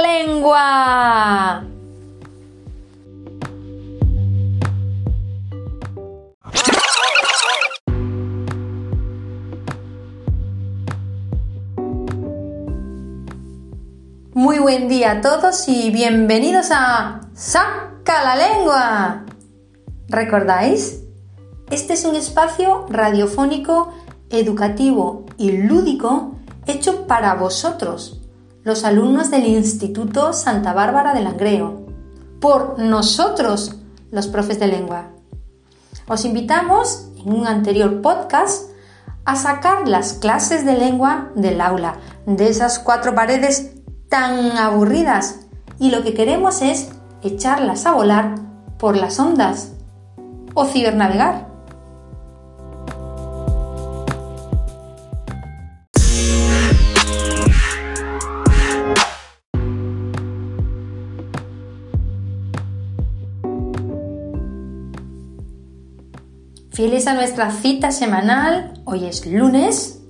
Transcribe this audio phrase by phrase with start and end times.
[0.00, 1.64] lengua!
[14.34, 19.24] Muy buen día a todos y bienvenidos a Saca la lengua.
[20.06, 21.02] ¿Recordáis?
[21.70, 23.92] Este es un espacio radiofónico,
[24.30, 28.17] educativo y lúdico hecho para vosotros,
[28.68, 31.86] los alumnos del Instituto Santa Bárbara de Langreo,
[32.38, 33.76] por nosotros,
[34.10, 35.06] los profes de lengua.
[36.06, 38.70] Os invitamos en un anterior podcast
[39.24, 41.94] a sacar las clases de lengua del aula,
[42.26, 43.70] de esas cuatro paredes
[44.10, 45.46] tan aburridas,
[45.78, 46.90] y lo que queremos es
[47.22, 48.34] echarlas a volar
[48.78, 49.72] por las ondas
[50.52, 51.47] o cibernavegar.
[66.78, 70.00] Fieles a nuestra cita semanal, hoy es lunes.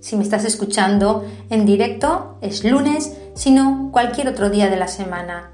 [0.00, 5.52] Si me estás escuchando en directo, es lunes, sino cualquier otro día de la semana.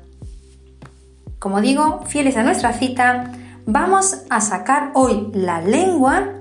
[1.38, 3.30] Como digo, fieles a nuestra cita,
[3.64, 6.32] vamos a sacar hoy la lengua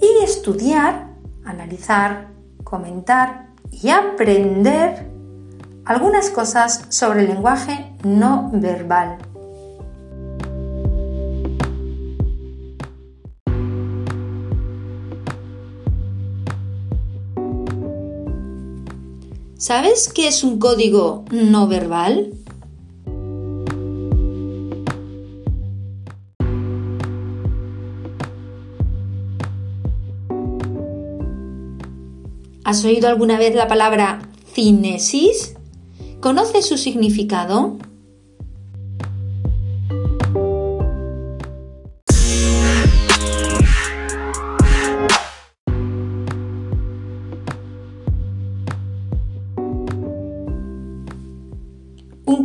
[0.00, 1.10] y estudiar,
[1.44, 2.28] analizar,
[2.64, 5.06] comentar y aprender
[5.84, 9.18] algunas cosas sobre el lenguaje no verbal.
[19.56, 22.32] ¿Sabes qué es un código no verbal?
[32.64, 35.54] ¿Has oído alguna vez la palabra cinesis?
[36.20, 37.78] ¿Conoces su significado?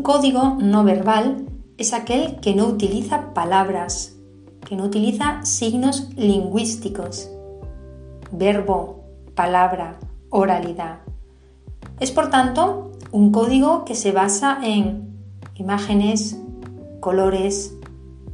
[0.09, 1.45] Código no verbal
[1.77, 4.15] es aquel que no utiliza palabras,
[4.67, 7.29] que no utiliza signos lingüísticos,
[8.31, 9.03] verbo,
[9.35, 9.99] palabra,
[10.31, 11.01] oralidad.
[11.99, 15.15] Es por tanto un código que se basa en
[15.53, 16.39] imágenes,
[17.01, 17.75] colores,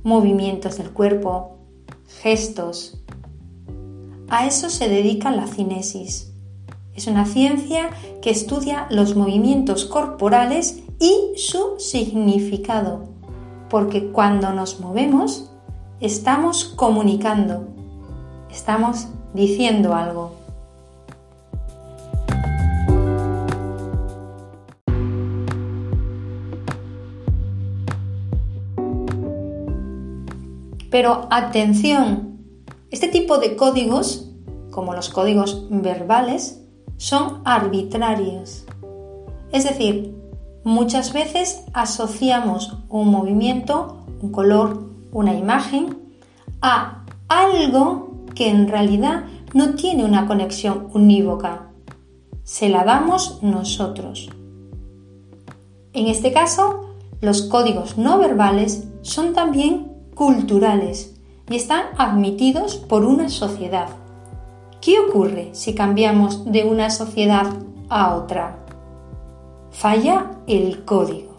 [0.02, 1.58] movimientos del cuerpo,
[2.22, 3.03] gestos.
[4.30, 6.31] A eso se dedica la cinesis.
[6.96, 7.90] Es una ciencia
[8.22, 13.06] que estudia los movimientos corporales y su significado,
[13.69, 15.51] porque cuando nos movemos
[16.00, 17.67] estamos comunicando,
[18.50, 20.31] estamos diciendo algo.
[30.89, 32.39] Pero atención,
[32.89, 34.31] este tipo de códigos,
[34.72, 36.61] como los códigos verbales,
[36.95, 38.63] son arbitrarios.
[39.51, 40.15] Es decir,
[40.66, 45.96] Muchas veces asociamos un movimiento, un color, una imagen
[46.59, 51.68] a algo que en realidad no tiene una conexión unívoca.
[52.44, 54.31] Se la damos nosotros.
[55.94, 61.16] En este caso, los códigos no verbales son también culturales
[61.47, 63.90] y están admitidos por una sociedad.
[64.82, 67.46] ¿Qué ocurre si cambiamos de una sociedad
[67.88, 68.65] a otra?
[69.78, 71.36] Falla el código.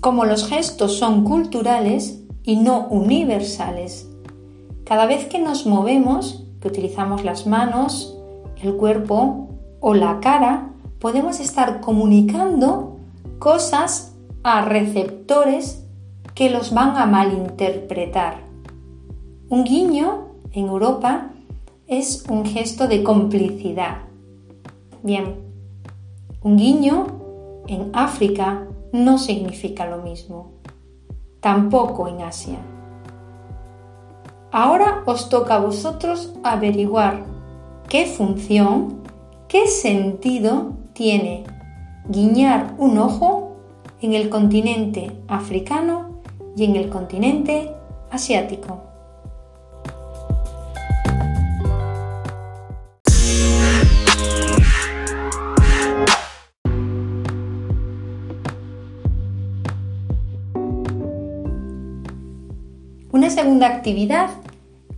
[0.00, 4.08] Como los gestos son culturales y no universales,
[4.84, 8.16] cada vez que nos movemos, que utilizamos las manos,
[8.62, 9.48] el cuerpo
[9.80, 10.70] o la cara,
[11.00, 12.96] podemos estar comunicando
[13.40, 14.14] cosas
[14.44, 15.84] a receptores
[16.38, 18.44] que los van a malinterpretar.
[19.48, 21.32] Un guiño en Europa
[21.88, 24.02] es un gesto de complicidad.
[25.02, 25.34] Bien,
[26.40, 27.06] un guiño
[27.66, 30.52] en África no significa lo mismo,
[31.40, 32.60] tampoco en Asia.
[34.52, 37.24] Ahora os toca a vosotros averiguar
[37.88, 39.02] qué función,
[39.48, 41.42] qué sentido tiene
[42.08, 43.56] guiñar un ojo
[44.00, 46.07] en el continente africano
[46.58, 47.70] y en el continente
[48.10, 48.82] asiático.
[63.12, 64.30] Una segunda actividad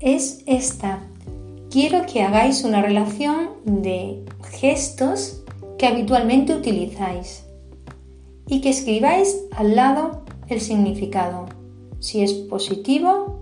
[0.00, 1.00] es esta.
[1.70, 5.42] Quiero que hagáis una relación de gestos
[5.78, 7.44] que habitualmente utilizáis
[8.46, 11.46] y que escribáis al lado el significado,
[12.00, 13.38] si es positivo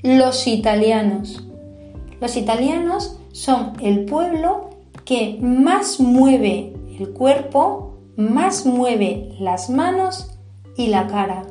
[0.02, 1.42] Los italianos.
[2.20, 4.68] Los italianos son el pueblo
[5.06, 10.36] que más mueve el cuerpo, más mueve las manos
[10.76, 11.46] y la cara.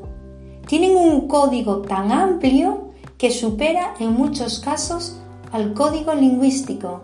[0.67, 5.19] Tienen un código tan amplio que supera en muchos casos
[5.53, 7.03] al código lingüístico.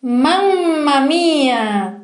[0.00, 2.02] ¡Mamma mía!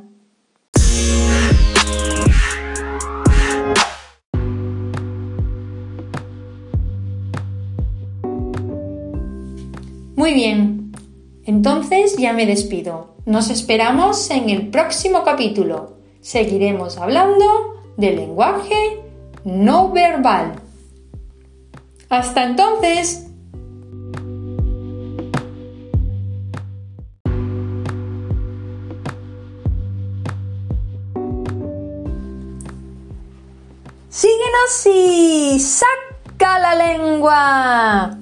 [10.14, 10.92] Muy bien,
[11.44, 13.16] entonces ya me despido.
[13.25, 15.96] Nos esperamos en el próximo capítulo.
[16.20, 17.46] Seguiremos hablando
[17.96, 19.07] de lenguaje
[19.48, 20.52] no verbal.
[22.10, 23.24] Hasta entonces.
[34.10, 38.18] Síguenos y saca la lengua.